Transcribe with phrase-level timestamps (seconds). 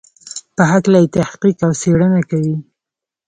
[0.55, 2.55] په هکله یې تحقیق او څېړنه کوي.